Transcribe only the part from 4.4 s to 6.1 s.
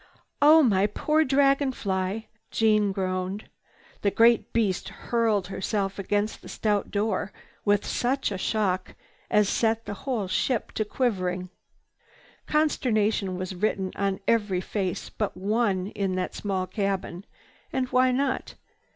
beast hurled herself